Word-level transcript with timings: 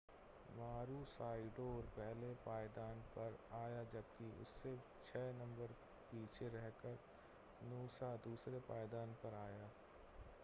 मारूसाइडोर 0.49 1.89
पहले 1.97 2.29
पायदान 2.45 3.03
पर 3.17 3.35
आया 3.57 3.83
जबकि 3.91 4.29
उससे 4.41 4.73
छह 5.05 5.27
नंबर 5.33 5.75
पीछे 6.11 6.47
रहकर 6.49 6.97
नूसा 7.65 8.15
दूसरे 8.25 8.59
पायदान 8.69 9.13
पर 9.23 9.37
आया 9.41 9.69